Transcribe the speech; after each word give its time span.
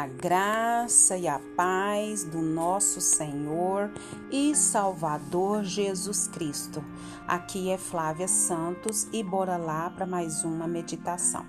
A 0.00 0.06
graça 0.06 1.14
e 1.18 1.28
a 1.28 1.38
paz 1.54 2.24
do 2.24 2.40
nosso 2.40 3.02
Senhor 3.02 3.92
e 4.30 4.56
Salvador 4.56 5.62
Jesus 5.62 6.26
Cristo. 6.26 6.82
Aqui 7.28 7.68
é 7.68 7.76
Flávia 7.76 8.26
Santos 8.26 9.06
e 9.12 9.22
bora 9.22 9.58
lá 9.58 9.90
para 9.90 10.06
mais 10.06 10.42
uma 10.42 10.66
meditação. 10.66 11.44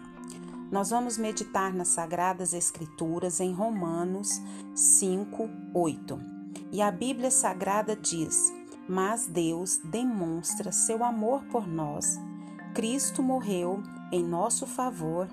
Nós 0.70 0.90
vamos 0.90 1.18
meditar 1.18 1.74
nas 1.74 1.88
Sagradas 1.88 2.54
Escrituras 2.54 3.40
em 3.40 3.54
Romanos 3.54 4.42
5, 4.76 5.50
8. 5.74 6.20
E 6.74 6.82
a 6.82 6.92
Bíblia 6.92 7.32
Sagrada 7.32 7.96
diz: 7.96 8.52
Mas 8.86 9.28
Deus 9.28 9.80
demonstra 9.86 10.74
seu 10.74 11.06
amor 11.06 11.42
por 11.46 11.66
nós. 11.66 12.20
Cristo 12.76 13.24
morreu 13.24 13.82
em 14.12 14.22
nosso 14.22 14.68
favor 14.68 15.30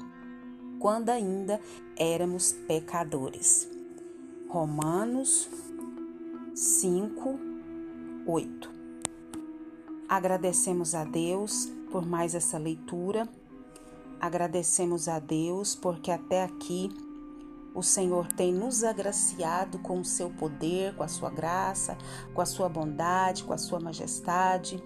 quando 0.78 1.10
ainda 1.10 1.60
éramos 1.96 2.52
pecadores. 2.66 3.69
Romanos 4.48 5.48
5, 6.55 7.38
8. 8.27 8.70
Agradecemos 10.09 10.95
a 10.95 11.05
Deus 11.05 11.70
por 11.91 12.06
mais 12.06 12.34
essa 12.34 12.59
leitura. 12.59 13.28
Agradecemos 14.20 15.09
a 15.09 15.19
Deus 15.19 15.74
porque 15.74 16.10
até 16.10 16.42
aqui 16.42 16.88
o 17.74 17.83
Senhor 17.83 18.27
tem 18.33 18.52
nos 18.52 18.83
agraciado 18.83 19.78
com 19.78 20.00
o 20.00 20.05
seu 20.05 20.30
poder, 20.30 20.95
com 20.97 21.02
a 21.02 21.08
sua 21.08 21.30
graça, 21.30 21.97
com 22.34 22.41
a 22.41 22.47
sua 22.47 22.69
bondade, 22.69 23.45
com 23.45 23.52
a 23.52 23.58
sua 23.58 23.78
majestade. 23.78 24.83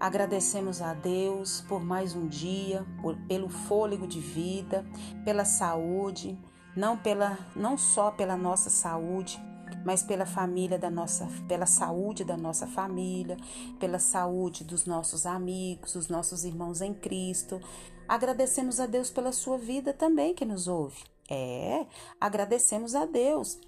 Agradecemos 0.00 0.80
a 0.80 0.94
Deus 0.94 1.60
por 1.62 1.84
mais 1.84 2.14
um 2.14 2.28
dia, 2.28 2.86
por, 3.02 3.16
pelo 3.26 3.48
fôlego 3.48 4.06
de 4.06 4.20
vida, 4.20 4.86
pela 5.24 5.44
saúde, 5.44 6.38
não 6.76 6.96
pela 6.96 7.36
não 7.56 7.76
só 7.76 8.12
pela 8.12 8.36
nossa 8.36 8.70
saúde, 8.70 9.40
mas 9.84 10.04
pela 10.04 10.24
família 10.24 10.78
da 10.78 10.88
nossa, 10.88 11.28
pela 11.48 11.66
saúde 11.66 12.22
da 12.22 12.36
nossa 12.36 12.64
família, 12.66 13.36
pela 13.80 13.98
saúde 13.98 14.62
dos 14.62 14.86
nossos 14.86 15.26
amigos, 15.26 15.94
dos 15.94 16.08
nossos 16.08 16.44
irmãos 16.44 16.80
em 16.80 16.94
Cristo. 16.94 17.60
Agradecemos 18.06 18.78
a 18.78 18.86
Deus 18.86 19.10
pela 19.10 19.32
sua 19.32 19.58
vida 19.58 19.92
também 19.92 20.32
que 20.32 20.44
nos 20.44 20.68
ouve. 20.68 21.02
É, 21.28 21.86
agradecemos 22.20 22.94
a 22.94 23.04
Deus 23.04 23.58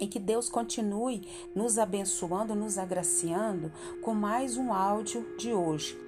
e 0.00 0.06
que 0.06 0.18
Deus 0.18 0.48
continue 0.48 1.26
nos 1.54 1.78
abençoando, 1.78 2.54
nos 2.54 2.78
agraciando 2.78 3.72
com 4.02 4.14
mais 4.14 4.56
um 4.56 4.72
áudio 4.72 5.26
de 5.36 5.52
hoje. 5.52 5.98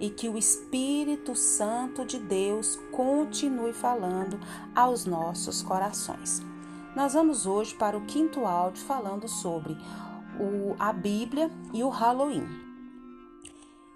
E 0.00 0.10
que 0.10 0.28
o 0.28 0.38
Espírito 0.38 1.34
Santo 1.34 2.04
de 2.04 2.18
Deus 2.18 2.78
continue 2.92 3.72
falando 3.72 4.38
aos 4.74 5.04
nossos 5.04 5.60
corações. 5.60 6.40
Nós 6.94 7.14
vamos 7.14 7.46
hoje 7.46 7.74
para 7.74 7.96
o 7.96 8.06
quinto 8.06 8.46
áudio 8.46 8.82
falando 8.84 9.26
sobre 9.26 9.76
o, 10.38 10.76
a 10.78 10.92
Bíblia 10.92 11.50
e 11.72 11.82
o 11.82 11.88
Halloween. 11.88 12.46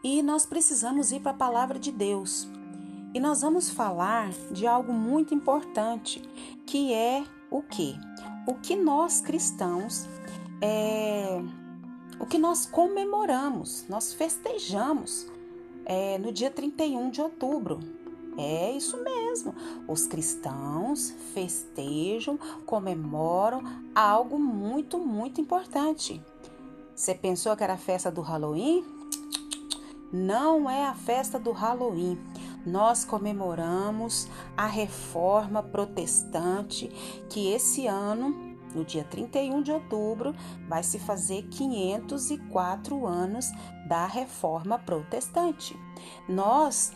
E 0.03 0.23
nós 0.23 0.45
precisamos 0.45 1.13
ir 1.13 1.21
para 1.21 1.31
a 1.31 1.35
palavra 1.35 1.79
de 1.79 1.93
Deus. 1.93 2.49
E 3.15 3.21
nós 3.21 3.43
vamos 3.43 3.71
falar 3.71 4.31
de 4.51 4.67
algo 4.67 4.93
muito 4.93 5.35
importante, 5.35 6.21
que 6.67 6.93
é 6.93 7.23
o 7.51 7.63
que? 7.63 7.95
O 8.47 8.55
que 8.55 8.77
nós 8.77 9.21
cristãos 9.21 10.09
é, 10.63 11.43
o 12.21 12.27
que 12.27 12.39
nós 12.39 12.65
comemoramos, 12.65 13.85
nós 13.89 14.15
festejamos 14.15 15.27
é, 15.85 16.17
no 16.19 16.33
dia 16.33 16.51
31 16.51 17.11
de 17.11 17.21
outubro. 17.21 17.81
É 18.39 18.71
isso 18.71 18.97
mesmo. 19.03 19.55
Os 19.89 20.07
cristãos 20.07 21.11
festejam, 21.35 22.39
comemoram 22.65 23.63
algo 23.95 24.39
muito, 24.39 24.99
muito 24.99 25.41
importante. 25.41 26.23
Você 26.95 27.15
pensou 27.15 27.57
que 27.57 27.65
era 27.65 27.75
a 27.75 27.79
festa 27.79 28.11
do 28.11 28.21
Halloween? 28.21 28.85
Não 30.13 30.71
é 30.71 30.87
a 30.87 30.95
festa 30.95 31.39
do 31.39 31.51
Halloween 31.51 32.19
nós 32.65 33.05
comemoramos 33.05 34.29
a 34.57 34.67
reforma 34.67 35.63
protestante 35.63 36.89
que 37.29 37.53
esse 37.53 37.87
ano, 37.87 38.57
no 38.75 38.85
dia 38.85 39.05
31 39.05 39.63
de 39.63 39.73
outubro, 39.73 40.35
vai 40.69 40.83
se 40.83 40.99
fazer 40.99 41.43
504 41.49 43.07
anos 43.07 43.51
da 43.89 44.07
reforma 44.07 44.79
protestante. 44.79 45.79
Nós 46.29 46.93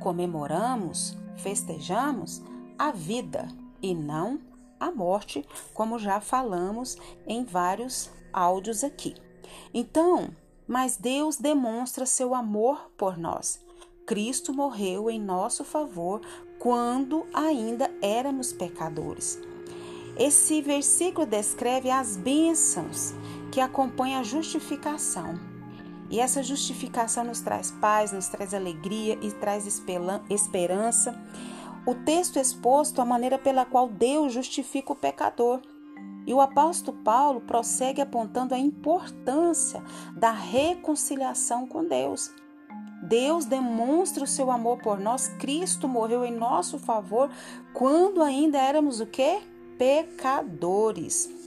comemoramos, 0.00 1.16
festejamos 1.36 2.42
a 2.78 2.90
vida 2.90 3.48
e 3.80 3.94
não 3.94 4.40
a 4.78 4.90
morte, 4.90 5.46
como 5.72 5.98
já 5.98 6.20
falamos 6.20 6.96
em 7.26 7.44
vários 7.44 8.10
áudios 8.32 8.82
aqui. 8.82 9.14
Então, 9.72 10.30
mas 10.66 10.96
Deus 10.96 11.36
demonstra 11.36 12.04
seu 12.04 12.34
amor 12.34 12.90
por 12.96 13.16
nós. 13.16 13.60
Cristo 14.06 14.52
morreu 14.52 15.08
em 15.08 15.20
nosso 15.20 15.64
favor 15.64 16.20
quando 16.58 17.24
ainda 17.32 17.90
éramos 18.00 18.52
pecadores. 18.52 19.38
Esse 20.16 20.60
versículo 20.60 21.26
descreve 21.26 21.90
as 21.90 22.16
bênçãos 22.16 23.14
que 23.50 23.60
acompanham 23.60 24.20
a 24.20 24.22
justificação. 24.22 25.34
E 26.10 26.20
essa 26.20 26.42
justificação 26.42 27.24
nos 27.24 27.40
traz 27.40 27.70
paz, 27.70 28.12
nos 28.12 28.28
traz 28.28 28.52
alegria 28.52 29.18
e 29.22 29.32
traz 29.32 29.66
esperança. 30.28 31.18
O 31.86 31.94
texto 31.94 32.38
exposto 32.38 33.00
a 33.00 33.04
maneira 33.04 33.38
pela 33.38 33.64
qual 33.64 33.88
Deus 33.88 34.32
justifica 34.32 34.92
o 34.92 34.96
pecador. 34.96 35.60
E 36.26 36.34
o 36.34 36.40
apóstolo 36.40 36.96
Paulo 36.98 37.40
prossegue 37.40 38.00
apontando 38.00 38.54
a 38.54 38.58
importância 38.58 39.82
da 40.14 40.30
reconciliação 40.30 41.66
com 41.66 41.84
Deus. 41.84 42.30
Deus 43.02 43.44
demonstra 43.44 44.22
o 44.22 44.28
seu 44.28 44.50
amor 44.50 44.78
por 44.78 45.00
nós. 45.00 45.28
Cristo 45.38 45.88
morreu 45.88 46.24
em 46.24 46.32
nosso 46.32 46.78
favor 46.78 47.28
quando 47.74 48.22
ainda 48.22 48.58
éramos 48.58 49.00
o 49.00 49.06
quê? 49.06 49.40
Pecadores. 49.76 51.42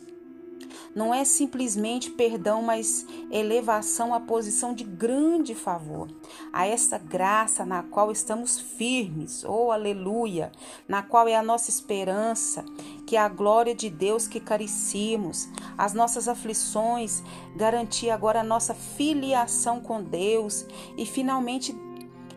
Não 0.96 1.14
é 1.14 1.26
simplesmente 1.26 2.10
perdão, 2.10 2.62
mas 2.62 3.06
elevação 3.30 4.14
à 4.14 4.20
posição 4.20 4.74
de 4.74 4.86
grande 4.86 5.54
favor, 5.54 6.10
a 6.54 6.66
essa 6.66 6.98
graça 6.98 7.66
na 7.66 7.84
qual 7.84 8.14
estamos 8.14 8.58
firmes, 8.58 9.44
oh 9.44 9.72
aleluia, 9.72 10.54
na 10.88 11.04
qual 11.04 11.28
é 11.28 11.36
a 11.36 11.44
nossa 11.44 11.70
esperança, 11.70 12.64
que 13.06 13.18
é 13.18 13.20
a 13.20 13.28
glória 13.28 13.76
de 13.76 13.90
Deus 13.90 14.26
que 14.26 14.40
carecimos, 14.40 15.50
as 15.78 15.94
nossas 15.94 16.28
aflições, 16.28 17.24
garantir 17.56 18.10
agora 18.10 18.42
a 18.42 18.44
nossa 18.44 18.74
filiação 18.74 19.80
com 19.80 20.02
Deus 20.02 20.66
e 20.98 21.06
finalmente 21.06 21.76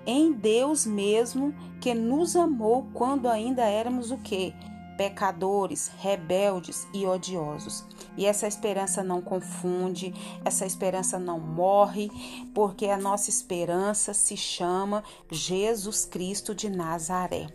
em 0.06 0.32
Deus 0.32 0.87
mesmo 0.87 1.54
que 1.81 1.94
nos 1.94 2.34
amou 2.34 2.88
quando 2.94 3.28
ainda 3.28 3.62
éramos 3.62 4.10
o 4.10 4.19
que? 4.19 4.54
pecadores, 4.98 5.93
rebeldes 5.97 6.88
e 6.93 7.06
odiosos. 7.06 7.84
E 8.16 8.27
essa 8.27 8.48
esperança 8.48 9.03
não 9.03 9.22
confunde, 9.22 10.12
essa 10.44 10.66
esperança 10.66 11.21
não 11.21 11.38
morre, 11.38 12.10
porque 12.53 12.87
a 12.87 12.98
nossa 12.98 13.31
esperança 13.31 14.12
se 14.12 14.37
chama 14.37 15.04
Jesus 15.31 16.04
Cristo 16.04 16.53
de 16.53 16.69
Nazaré. 16.69 17.47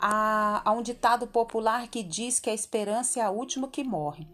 Há, 0.00 0.62
há, 0.64 0.72
um 0.72 0.82
ditado 0.82 1.26
popular 1.26 1.88
que 1.88 2.02
diz 2.02 2.40
que 2.40 2.48
a 2.48 2.54
esperança 2.54 3.20
é 3.20 3.22
a 3.22 3.30
última 3.30 3.68
que 3.68 3.84
morre. 3.84 4.26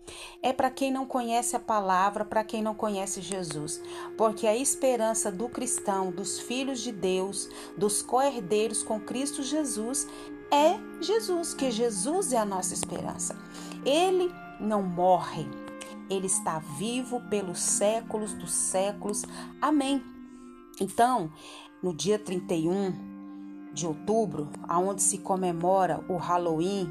É 0.43 0.53
para 0.53 0.71
quem 0.71 0.93
não 0.93 1.05
conhece 1.05 1.57
a 1.57 1.61
palavra, 1.61 2.25
para 2.25 2.45
quem 2.45 2.63
não 2.63 2.75
conhece 2.75 3.21
Jesus. 3.21 3.83
Porque 4.17 4.47
a 4.47 4.57
esperança 4.57 5.33
do 5.33 5.49
cristão, 5.49 6.11
dos 6.11 6.39
filhos 6.39 6.81
de 6.81 6.93
Deus, 6.93 7.49
dos 7.77 8.01
co-herdeiros 8.01 8.83
com 8.85 9.01
Cristo 9.01 9.43
Jesus, 9.43 10.07
é 10.53 10.79
Jesus, 11.01 11.53
que 11.53 11.71
Jesus 11.71 12.33
é 12.33 12.39
a 12.39 12.45
nossa 12.45 12.73
esperança. 12.73 13.37
Ele 13.85 14.33
não 14.61 14.83
morre, 14.83 15.49
ele 16.09 16.27
está 16.27 16.61
vivo 16.61 17.21
pelos 17.29 17.59
séculos 17.59 18.33
dos 18.35 18.53
séculos. 18.53 19.25
Amém. 19.61 20.03
Então, 20.81 21.33
no 21.83 21.93
dia 21.93 22.19
31 22.19 23.16
de 23.77 23.87
outubro, 23.87 24.49
aonde 24.67 25.03
se 25.03 25.19
comemora 25.19 26.03
o 26.09 26.17
Halloween, 26.17 26.91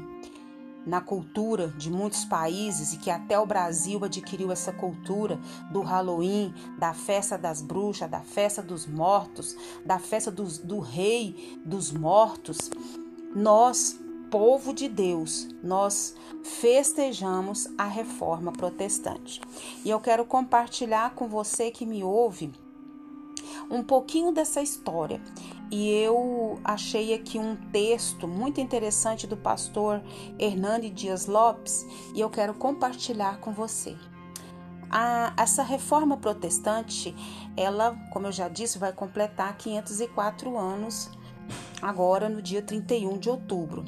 na 0.86 1.00
cultura 1.00 1.74
de 1.76 1.90
muitos 1.90 2.24
países 2.24 2.92
e 2.92 2.98
que 2.98 3.10
até 3.10 3.36
o 3.36 3.44
Brasil 3.44 4.04
adquiriu 4.04 4.52
essa 4.52 4.72
cultura 4.72 5.40
do 5.72 5.80
Halloween, 5.80 6.54
da 6.78 6.94
festa 6.94 7.36
das 7.36 7.60
bruxas, 7.60 8.08
da 8.08 8.20
festa 8.20 8.62
dos 8.62 8.86
mortos, 8.86 9.56
da 9.84 9.98
festa 9.98 10.30
dos, 10.30 10.58
do 10.58 10.78
rei 10.78 11.58
dos 11.64 11.90
mortos. 11.90 12.70
Nós, 13.34 13.98
povo 14.30 14.72
de 14.72 14.88
Deus, 14.88 15.48
nós 15.64 16.14
festejamos 16.44 17.66
a 17.76 17.86
reforma 17.86 18.52
protestante. 18.52 19.40
E 19.84 19.90
eu 19.90 19.98
quero 19.98 20.24
compartilhar 20.24 21.16
com 21.16 21.26
você 21.26 21.72
que 21.72 21.84
me 21.84 22.04
ouve 22.04 22.52
um 23.70 23.82
pouquinho 23.82 24.32
dessa 24.32 24.62
história. 24.62 25.20
E 25.70 25.90
eu 25.90 26.58
achei 26.62 27.12
aqui 27.12 27.38
um 27.38 27.56
texto 27.72 28.28
muito 28.28 28.60
interessante 28.60 29.26
do 29.26 29.36
pastor 29.36 30.02
Hernani 30.38 30.90
Dias 30.90 31.26
Lopes 31.26 31.84
e 32.14 32.20
eu 32.20 32.30
quero 32.30 32.54
compartilhar 32.54 33.38
com 33.40 33.52
você. 33.52 33.96
A, 34.88 35.32
essa 35.36 35.64
reforma 35.64 36.16
protestante, 36.16 37.14
ela, 37.56 37.96
como 38.12 38.28
eu 38.28 38.32
já 38.32 38.48
disse, 38.48 38.78
vai 38.78 38.92
completar 38.92 39.56
504 39.56 40.56
anos 40.56 41.10
agora 41.82 42.28
no 42.28 42.40
dia 42.40 42.62
31 42.62 43.18
de 43.18 43.28
outubro. 43.28 43.84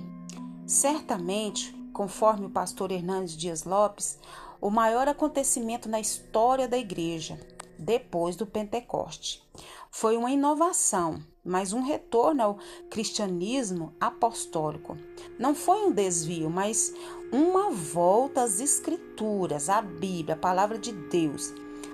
Certamente, 0.66 1.72
conforme 1.92 2.46
o 2.46 2.50
pastor 2.50 2.90
Hernandes 2.90 3.36
Dias 3.36 3.64
Lopes, 3.64 4.18
o 4.60 4.70
maior 4.70 5.06
acontecimento 5.06 5.88
na 5.88 6.00
história 6.00 6.66
da 6.66 6.76
igreja, 6.76 7.38
depois 7.78 8.36
do 8.36 8.46
Pentecoste. 8.46 9.42
Foi 9.90 10.16
uma 10.16 10.30
inovação, 10.30 11.22
mas 11.44 11.72
um 11.72 11.82
retorno 11.82 12.42
ao 12.42 12.58
cristianismo 12.90 13.94
apostólico. 14.00 14.96
Não 15.38 15.54
foi 15.54 15.86
um 15.86 15.92
desvio, 15.92 16.50
mas 16.50 16.92
uma 17.32 17.70
volta 17.70 18.42
às 18.42 18.60
Escrituras, 18.60 19.68
à 19.68 19.80
Bíblia, 19.80 20.34
a 20.34 20.38
palavra 20.38 20.78
de 20.78 20.92
Deus. 20.92 21.52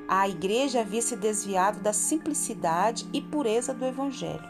A 0.08 0.28
igreja 0.28 0.80
havia 0.80 1.00
se 1.00 1.16
desviado 1.16 1.80
da 1.80 1.92
simplicidade 1.92 3.08
e 3.12 3.22
pureza 3.22 3.72
do 3.72 3.84
Evangelho. 3.84 4.44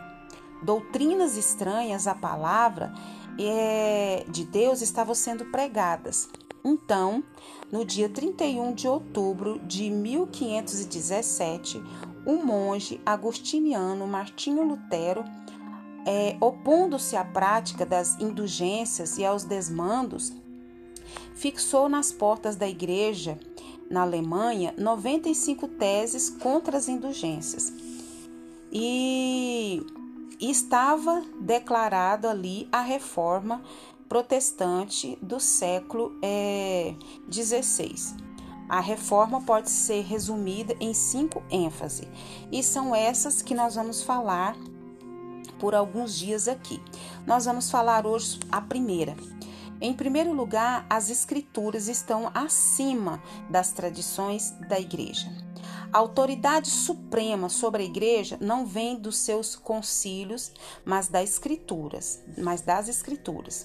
Doutrinas 0.62 1.36
estranhas 1.36 2.06
à 2.06 2.14
palavra 2.14 2.92
é, 3.38 4.24
de 4.28 4.44
Deus 4.44 4.80
estavam 4.80 5.14
sendo 5.14 5.44
pregadas. 5.46 6.28
Então, 6.64 7.22
no 7.70 7.84
dia 7.84 8.08
31 8.08 8.72
de 8.72 8.88
outubro 8.88 9.58
de 9.60 9.90
1517, 9.90 11.82
o 12.24 12.36
monge 12.36 12.98
agostiniano 13.04 14.06
Martinho 14.06 14.62
Lutero, 14.62 15.22
é, 16.06 16.36
opondo-se 16.40 17.16
à 17.16 17.24
prática 17.24 17.84
das 17.84 18.18
indulgências 18.18 19.18
e 19.18 19.24
aos 19.24 19.44
desmandos, 19.44 20.32
fixou 21.34 21.88
nas 21.88 22.10
portas 22.10 22.56
da 22.56 22.66
igreja 22.68 23.38
na 23.90 24.02
Alemanha 24.02 24.74
95 24.78 25.68
teses 25.68 26.30
contra 26.30 26.78
as 26.78 26.88
indulgências. 26.88 27.72
E 28.72 29.84
estava 30.40 31.22
declarado 31.40 32.26
ali 32.28 32.68
a 32.72 32.80
reforma 32.80 33.62
protestante 34.08 35.18
do 35.20 35.40
século 35.40 36.12
XVI. 37.30 37.94
É, 38.20 38.24
a 38.68 38.80
reforma 38.80 39.42
pode 39.42 39.70
ser 39.70 40.02
resumida 40.02 40.74
em 40.80 40.94
cinco 40.94 41.42
ênfases, 41.50 42.08
e 42.50 42.62
são 42.62 42.94
essas 42.94 43.42
que 43.42 43.54
nós 43.54 43.74
vamos 43.74 44.02
falar 44.02 44.56
por 45.58 45.74
alguns 45.74 46.18
dias 46.18 46.48
aqui. 46.48 46.80
Nós 47.26 47.44
vamos 47.44 47.70
falar 47.70 48.06
hoje 48.06 48.40
a 48.50 48.60
primeira. 48.60 49.16
Em 49.80 49.92
primeiro 49.92 50.32
lugar, 50.32 50.86
as 50.88 51.10
escrituras 51.10 51.88
estão 51.88 52.30
acima 52.34 53.22
das 53.50 53.72
tradições 53.72 54.50
da 54.68 54.80
igreja. 54.80 55.43
A 55.94 55.98
autoridade 55.98 56.68
suprema 56.70 57.48
sobre 57.48 57.84
a 57.84 57.86
igreja 57.86 58.36
não 58.40 58.66
vem 58.66 58.96
dos 58.96 59.16
seus 59.16 59.54
concílios, 59.54 60.50
mas 60.84 61.06
das 61.06 61.30
escrituras, 61.30 62.20
mas 62.36 62.60
das 62.60 62.88
escrituras. 62.88 63.64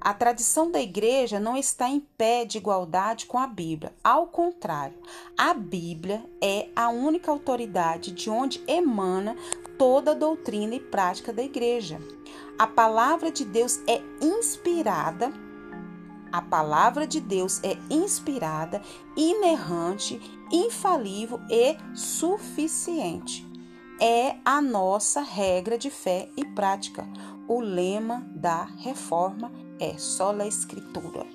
A 0.00 0.12
tradição 0.12 0.68
da 0.68 0.80
igreja 0.80 1.38
não 1.38 1.56
está 1.56 1.88
em 1.88 2.00
pé 2.00 2.44
de 2.44 2.58
igualdade 2.58 3.26
com 3.26 3.38
a 3.38 3.46
Bíblia. 3.46 3.94
Ao 4.02 4.26
contrário, 4.26 4.98
a 5.38 5.54
Bíblia 5.54 6.28
é 6.42 6.66
a 6.74 6.88
única 6.88 7.30
autoridade 7.30 8.10
de 8.10 8.28
onde 8.28 8.60
emana 8.66 9.36
toda 9.78 10.10
a 10.10 10.14
doutrina 10.14 10.74
e 10.74 10.80
prática 10.80 11.32
da 11.32 11.44
igreja. 11.44 12.00
A 12.58 12.66
palavra 12.66 13.30
de 13.30 13.44
Deus 13.44 13.78
é 13.86 14.02
inspirada. 14.20 15.32
A 16.32 16.40
palavra 16.40 17.06
de 17.06 17.20
Deus 17.20 17.60
é 17.62 17.76
inspirada, 17.88 18.80
inerrante, 19.16 20.20
infalível 20.52 21.40
e 21.50 21.76
suficiente. 21.94 23.48
É 24.00 24.36
a 24.44 24.62
nossa 24.62 25.20
regra 25.20 25.76
de 25.76 25.90
fé 25.90 26.30
e 26.36 26.44
prática. 26.44 27.06
O 27.46 27.60
lema 27.60 28.26
da 28.34 28.64
reforma 28.64 29.52
é 29.78 29.98
só 29.98 30.32
a 30.32 30.46
escritura. 30.46 31.26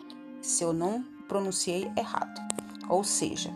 Se 0.42 0.64
eu 0.64 0.74
não 0.74 1.04
pronunciei 1.28 1.92
errado. 1.98 2.42
Ou 2.90 3.04
seja, 3.04 3.54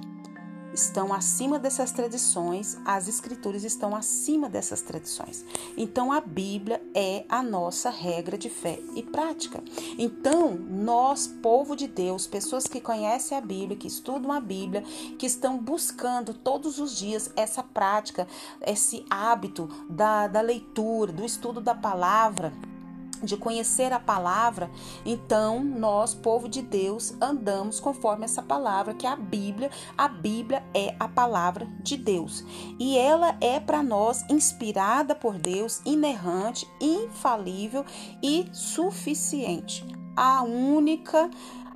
estão 0.82 1.14
acima 1.14 1.60
dessas 1.60 1.92
tradições, 1.92 2.78
as 2.86 3.08
escrituras 3.08 3.64
estão 3.64 3.96
acima 3.96 4.50
dessas 4.50 4.82
tradições. 4.82 5.46
Então 5.78 6.12
a 6.12 6.22
Bíblia 6.22 6.82
é 6.94 7.26
a 7.28 7.44
nossa 7.44 7.90
regra 7.90 8.38
de 8.38 8.50
fé 8.50 8.80
e 8.96 9.04
prática. 9.04 9.64
Então, 9.98 10.52
nós, 10.52 11.28
povo 11.28 11.76
de 11.76 11.88
Deus, 11.88 12.28
pessoas 12.28 12.66
que 12.66 12.80
conhecem 12.80 13.38
a 13.38 13.42
Bíblia, 13.42 13.78
que 13.78 13.88
estudam 13.88 14.32
a 14.32 14.40
Bíblia, 14.40 14.84
que 15.18 15.26
estão 15.26 15.58
buscando 15.58 16.34
todos 16.34 16.80
os 16.80 16.98
dias 16.98 17.32
essa 17.36 17.64
prática, 17.64 18.28
esse 18.66 19.06
hábito 19.10 19.70
da, 19.90 20.28
da 20.28 20.42
leitura, 20.42 21.12
do 21.12 21.26
estudo 21.26 21.62
da 21.62 21.76
palavra, 21.76 22.54
de 23.24 23.38
conhecer 23.38 23.92
a 23.94 24.00
palavra, 24.00 24.70
então 25.06 25.64
nós, 25.64 26.14
povo 26.14 26.48
de 26.48 26.62
Deus, 26.62 27.14
andamos 27.22 27.80
conforme 27.80 28.26
essa 28.26 28.42
palavra, 28.42 28.94
que 28.94 29.06
é 29.06 29.10
a 29.10 29.16
Bíblia. 29.16 29.70
A 29.98 30.08
Bíblia 30.08 30.64
é 30.74 30.96
a 31.00 31.08
palavra 31.08 31.68
de 31.82 31.98
Deus 31.98 32.44
e 32.80 32.98
ela 32.98 33.38
é 33.42 33.60
para 33.60 33.84
nós 33.84 34.24
inspirada 34.30 35.16
por 35.16 35.38
Deus, 35.38 35.82
inerrante, 35.86 36.68
infalível 36.80 37.86
e 38.22 38.50
suficiente. 38.54 39.86
A 40.16 40.44
única, 40.44 41.30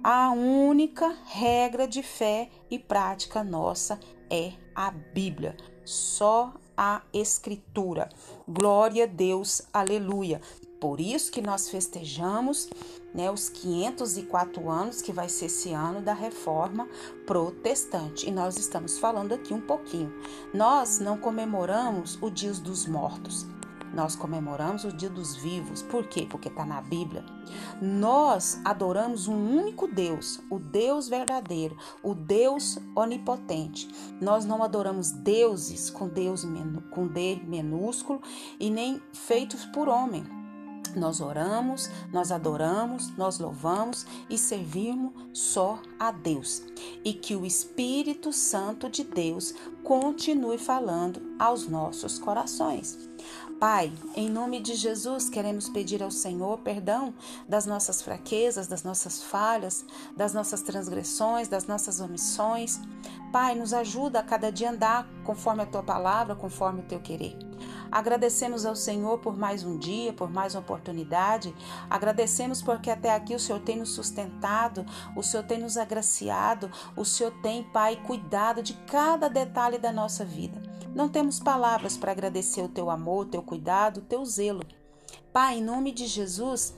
a 0.04 0.32
única 0.32 1.16
regra 1.26 1.88
de 1.88 2.04
fé 2.04 2.50
e 2.70 2.78
prática 2.78 3.44
nossa 3.44 4.00
é 4.30 4.54
a 4.76 4.92
Bíblia. 4.92 5.56
Só 5.86 6.54
a 6.78 7.02
Escritura. 7.14 8.10
Glória 8.48 9.04
a 9.04 9.08
Deus, 9.08 9.62
aleluia. 9.72 10.42
Por 10.84 11.00
isso 11.00 11.32
que 11.32 11.42
nós 11.42 11.70
festejamos 11.70 12.70
né, 13.14 13.32
os 13.32 13.48
504 13.48 14.70
anos, 14.70 15.02
que 15.02 15.14
vai 15.14 15.30
ser 15.30 15.46
esse 15.46 15.72
ano 15.72 16.02
da 16.02 16.14
reforma 16.14 16.90
protestante. 17.26 18.28
E 18.28 18.32
nós 18.34 18.58
estamos 18.58 19.00
falando 19.00 19.32
aqui 19.32 19.54
um 19.54 19.62
pouquinho. 19.62 20.14
Nós 20.54 21.00
não 21.00 21.18
comemoramos 21.18 22.20
o 22.22 22.30
Dia 22.30 22.52
dos 22.56 22.86
Mortos. 22.86 23.48
Nós 23.94 24.18
comemoramos 24.18 24.84
o 24.84 24.92
Dia 24.92 25.10
dos 25.10 25.38
Vivos. 25.38 25.82
Por 25.82 26.06
quê? 26.06 26.28
Porque 26.30 26.50
está 26.50 26.66
na 26.66 26.82
Bíblia. 26.82 27.24
Nós 27.82 28.60
adoramos 28.66 29.30
um 29.30 29.58
único 29.58 29.88
Deus, 29.88 30.42
o 30.50 30.60
Deus 30.60 31.08
verdadeiro, 31.08 31.78
o 32.04 32.14
Deus 32.14 32.78
onipotente. 32.94 33.88
Nós 34.20 34.44
não 34.44 34.62
adoramos 34.62 35.12
deuses 35.12 35.90
com 35.90 36.10
Deus 36.10 36.46
com 36.92 37.08
D 37.08 37.40
minúsculo 37.46 38.22
e 38.60 38.70
nem 38.70 39.02
feitos 39.14 39.64
por 39.68 39.88
homem. 39.88 40.43
Nós 40.96 41.22
oramos, 41.22 41.90
nós 42.12 42.32
adoramos, 42.32 43.16
nós 43.18 43.40
louvamos 43.40 44.06
e 44.30 44.38
servimos 44.38 45.12
só 45.34 45.80
a 46.00 46.12
Deus. 46.12 46.62
E 47.04 47.14
que 47.14 47.36
o 47.36 47.46
Espírito 47.46 48.32
Santo 48.32 48.90
de 48.90 49.04
Deus 49.04 49.54
continue 49.84 50.58
falando 50.58 51.22
aos 51.38 51.68
nossos 51.68 52.18
corações. 52.18 53.10
Pai, 53.60 53.94
em 54.16 54.30
nome 54.30 54.60
de 54.60 54.76
Jesus, 54.76 55.30
queremos 55.30 55.70
pedir 55.70 56.04
ao 56.04 56.12
Senhor 56.12 56.58
perdão 56.60 57.14
das 57.48 57.66
nossas 57.66 58.02
fraquezas, 58.02 58.68
das 58.68 58.84
nossas 58.84 59.24
falhas, 59.24 59.86
das 60.18 60.34
nossas 60.34 60.62
transgressões, 60.62 61.48
das 61.48 61.66
nossas 61.66 62.02
omissões. 62.02 62.80
Pai, 63.32 63.56
nos 63.56 63.74
ajuda 63.74 64.20
a 64.20 64.24
cada 64.24 64.52
dia 64.52 64.70
andar 64.70 65.08
conforme 65.24 65.64
a 65.64 65.66
tua 65.66 65.82
palavra, 65.82 66.36
conforme 66.36 66.82
o 66.82 66.86
teu 66.86 67.00
querer. 67.00 67.38
Agradecemos 67.94 68.66
ao 68.66 68.76
Senhor 68.76 69.20
por 69.20 69.38
mais 69.38 69.64
um 69.64 69.78
dia, 69.78 70.12
por 70.12 70.28
mais 70.28 70.56
uma 70.56 70.62
oportunidade. 70.62 71.54
Agradecemos 71.88 72.60
porque 72.60 72.90
até 72.90 73.14
aqui 73.14 73.36
o 73.36 73.40
Senhor 73.40 73.60
tem 73.60 73.78
nos 73.78 73.90
sustentado, 73.92 74.84
o 75.16 75.22
Senhor 75.22 75.44
tem 75.44 75.60
nos 75.60 75.78
agraciado, 75.78 76.72
o 76.98 77.06
Senhor 77.06 77.32
tem, 77.44 77.62
Pai, 77.62 78.02
cuidado 78.04 78.64
de 78.64 78.74
cada 78.88 79.30
detalhe 79.30 79.78
da 79.78 79.92
nossa 79.92 80.26
vida. 80.26 80.60
Não 80.96 81.08
temos 81.08 81.40
palavras 81.40 81.96
para 81.96 82.12
agradecer 82.12 82.64
o 82.64 82.68
teu 82.68 82.90
amor, 82.90 83.28
o 83.28 83.30
teu 83.30 83.44
cuidado, 83.44 83.98
o 83.98 84.02
teu 84.02 84.26
zelo. 84.26 84.64
Pai, 85.32 85.60
em 85.60 85.64
nome 85.64 85.92
de 85.92 86.08
Jesus, 86.08 86.74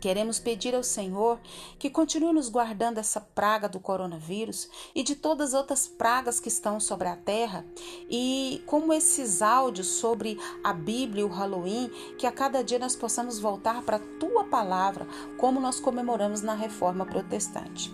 Queremos 0.00 0.38
pedir 0.38 0.74
ao 0.74 0.82
Senhor 0.82 1.40
que 1.78 1.90
continue 1.90 2.32
nos 2.32 2.48
guardando 2.48 2.98
essa 2.98 3.20
praga 3.20 3.68
do 3.68 3.80
coronavírus 3.80 4.68
e 4.94 5.02
de 5.02 5.14
todas 5.14 5.48
as 5.48 5.54
outras 5.54 5.88
pragas 5.88 6.38
que 6.40 6.48
estão 6.48 6.78
sobre 6.78 7.08
a 7.08 7.16
terra. 7.16 7.64
E 8.10 8.62
como 8.66 8.92
esses 8.92 9.42
áudios 9.42 9.86
sobre 9.86 10.38
a 10.62 10.72
Bíblia 10.72 11.22
e 11.22 11.24
o 11.24 11.28
Halloween, 11.28 11.90
que 12.18 12.26
a 12.26 12.32
cada 12.32 12.62
dia 12.62 12.78
nós 12.78 12.94
possamos 12.96 13.38
voltar 13.38 13.82
para 13.82 13.96
a 13.96 14.18
tua 14.20 14.44
palavra, 14.44 15.06
como 15.36 15.60
nós 15.60 15.80
comemoramos 15.80 16.42
na 16.42 16.54
reforma 16.54 17.04
protestante. 17.04 17.92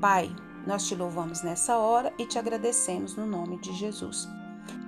Pai, 0.00 0.34
nós 0.66 0.86
te 0.86 0.94
louvamos 0.94 1.42
nessa 1.42 1.78
hora 1.78 2.12
e 2.18 2.26
te 2.26 2.38
agradecemos 2.38 3.14
no 3.14 3.26
nome 3.26 3.58
de 3.58 3.72
Jesus. 3.72 4.28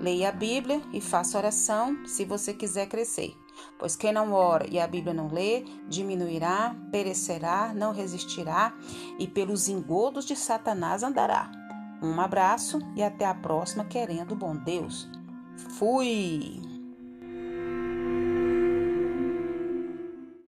Leia 0.00 0.28
a 0.28 0.33
Bíblia 0.33 0.81
e 0.93 1.00
faça 1.00 1.38
oração 1.38 2.07
se 2.07 2.25
você 2.25 2.55
quiser 2.55 2.87
crescer. 2.87 3.37
Pois 3.78 3.97
quem 3.97 4.12
não 4.12 4.33
ora 4.33 4.67
e 4.71 4.78
a 4.78 4.87
Bíblia 4.87 5.12
não 5.12 5.28
lê, 5.28 5.64
diminuirá, 5.88 6.76
perecerá, 6.93 7.73
não 7.75 7.93
resistirá 7.93 8.73
e 9.19 9.26
pelos 9.26 9.69
engodos 9.69 10.25
de 10.25 10.37
Satanás 10.37 11.02
andará. 11.02 11.50
Um 12.00 12.21
abraço 12.21 12.78
e 12.95 13.02
até 13.02 13.25
a 13.25 13.35
próxima, 13.35 13.85
querendo 13.85 14.37
bom 14.37 14.55
Deus. 14.55 15.09
Fui! 15.76 16.67